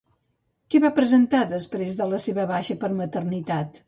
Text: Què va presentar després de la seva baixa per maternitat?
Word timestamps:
Què 0.75 0.79
va 0.85 0.89
presentar 0.99 1.41
després 1.51 1.97
de 1.99 2.07
la 2.13 2.21
seva 2.23 2.47
baixa 2.53 2.77
per 2.85 2.91
maternitat? 3.03 3.79